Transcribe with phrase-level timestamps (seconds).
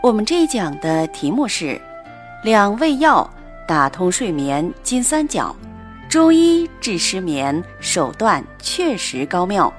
[0.00, 1.78] 我们这一讲的题目是：
[2.44, 3.28] 两味药
[3.66, 5.54] 打通睡眠金三角，
[6.08, 9.72] 中医治失眠手段确实高妙。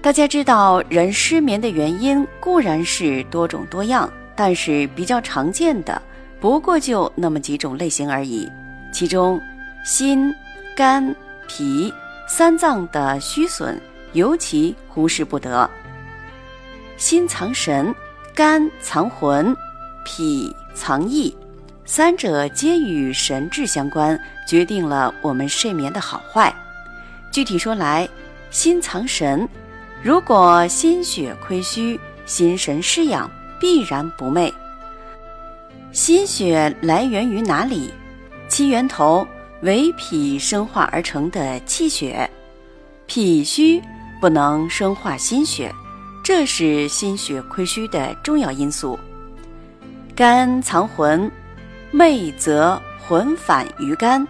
[0.00, 6.00] 大家知道，人失眠的原因固然是多种多样，但是比较常见的
[6.40, 8.48] 不过就那么几种类型而已。
[8.92, 9.40] 其中，
[9.84, 10.32] 心、
[10.76, 11.12] 肝、
[11.48, 11.92] 脾
[12.28, 13.80] 三脏的虚损
[14.12, 15.68] 尤其忽视不得。
[16.96, 17.92] 心藏神。
[18.34, 19.54] 肝藏魂，
[20.06, 21.36] 脾藏意，
[21.84, 26.54] 三者皆与神志相关，决定了我们睡眠的好坏。
[27.30, 28.08] 具体说来，
[28.50, 29.46] 心藏神，
[30.02, 33.30] 如果心血亏虚，心神失养，
[33.60, 34.50] 必然不寐。
[35.92, 37.92] 心血来源于哪里？
[38.48, 39.26] 其源头
[39.60, 42.30] 为脾生化而成的气血，
[43.06, 43.82] 脾虚
[44.22, 45.70] 不能生化心血。
[46.22, 48.96] 这是心血亏虚的重要因素。
[50.14, 51.28] 肝藏魂，
[51.92, 54.24] 寐则魂返于肝。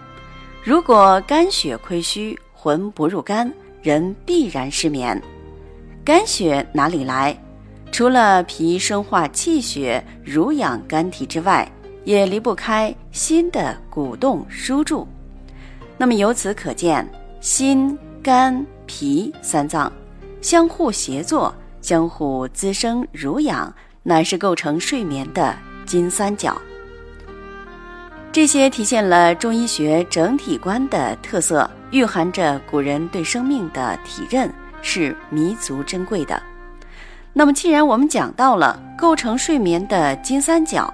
[0.65, 5.21] 如果肝血亏虚，魂不入肝，人必然失眠。
[6.03, 7.37] 肝血哪里来？
[7.91, 11.71] 除了脾生化气血、濡养肝体之外，
[12.05, 15.06] 也离不开心的鼓动输注。
[15.99, 17.06] 那么由此可见，
[17.43, 19.93] 心、肝、脾三脏
[20.41, 21.55] 相互协作。
[21.83, 23.70] 相互滋生濡养，
[24.02, 26.56] 乃是构成睡眠的金三角。
[28.32, 34.50] 这些体现了中医学整体观的特色，蕴含着古人对生命的体认，
[34.81, 36.42] 是弥足珍贵的。
[37.34, 40.92] 那么，既然我们讲到了构成睡眠的金三角，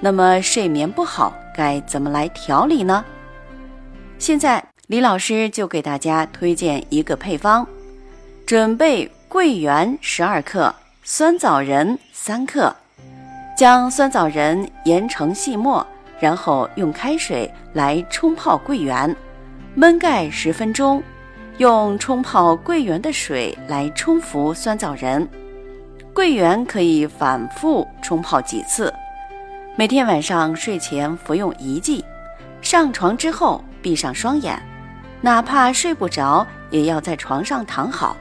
[0.00, 3.04] 那么睡眠不好该怎么来调理呢？
[4.18, 7.64] 现在，李老师就给大家推荐一个配方，
[8.44, 9.08] 准备。
[9.30, 10.74] 桂圆十二克，
[11.04, 12.74] 酸枣仁三克，
[13.56, 15.86] 将酸枣仁研成细末，
[16.18, 19.14] 然后用开水来冲泡桂圆，
[19.76, 21.00] 焖盖十分钟，
[21.58, 25.26] 用冲泡桂圆的水来冲服酸枣仁。
[26.12, 28.92] 桂圆可以反复冲泡几次，
[29.76, 32.04] 每天晚上睡前服用一剂，
[32.60, 34.60] 上床之后闭上双眼，
[35.20, 38.16] 哪怕睡不着，也要在床上躺好。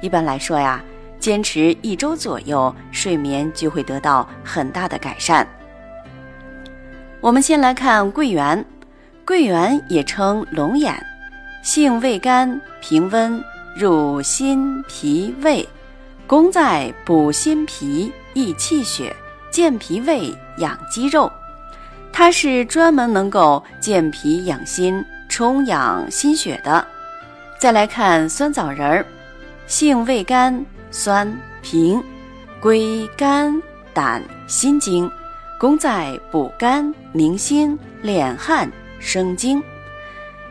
[0.00, 0.82] 一般来说呀，
[1.18, 5.46] 坚持一周左右，睡眠就会得到很大的改善。
[7.20, 8.64] 我们先来看桂圆，
[9.26, 10.94] 桂圆也称龙眼，
[11.62, 13.42] 性味甘，平温，
[13.76, 15.68] 入心脾胃，
[16.26, 19.14] 功在补心脾、益气血、
[19.50, 21.30] 健脾胃、养肌肉。
[22.12, 26.84] 它是专门能够健脾养心、充养心血的。
[27.58, 29.04] 再来看酸枣仁儿。
[29.70, 31.32] 性味甘酸
[31.62, 32.02] 平，
[32.60, 33.62] 归肝
[33.94, 35.08] 胆心经，
[35.60, 39.62] 功在补肝宁心、敛汗生津。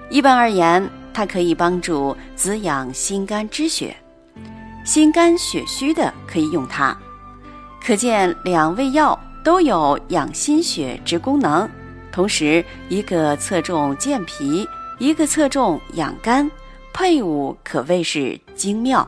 [0.09, 3.93] 一般而言，它可以帮助滋养心肝之血，
[4.85, 6.97] 心肝血虚的可以用它。
[7.85, 11.69] 可见两味药都有养心血之功能，
[12.09, 14.65] 同时一个侧重健脾，
[14.97, 16.49] 一个侧重养肝。
[16.91, 19.07] 配伍可谓是精妙。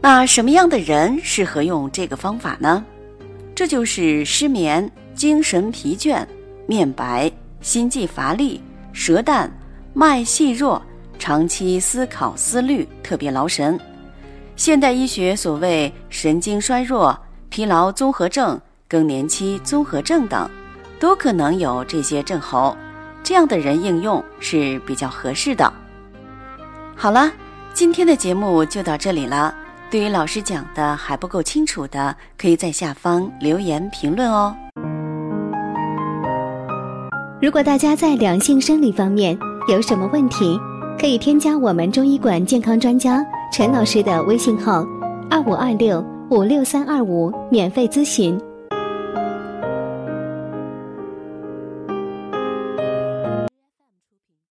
[0.00, 2.84] 那什么样的人适合用这个方法呢？
[3.54, 6.26] 这就是失眠、精神疲倦、
[6.66, 7.30] 面白、
[7.60, 8.60] 心悸乏力、
[8.92, 9.48] 舌淡、
[9.94, 10.82] 脉细弱、
[11.20, 13.78] 长期思考思虑特别劳神。
[14.56, 17.16] 现代医学所谓神经衰弱、
[17.48, 20.50] 疲劳综合症、更年期综合症等，
[20.98, 22.76] 都可能有这些症候。
[23.22, 25.72] 这样的人应用是比较合适的。
[26.96, 27.32] 好了，
[27.74, 29.54] 今天的节目就到这里了。
[29.90, 34.54] 对于老师讲的还不够清楚的，可以在下方留言评论哦。
[37.40, 39.36] 如果大家在两性生理方面
[39.68, 40.58] 有什么问题，
[40.98, 44.86] 可以添加我们中医馆健康专家陈老师的微信号：
[45.30, 48.38] 二五二六五六三二五，免费咨询。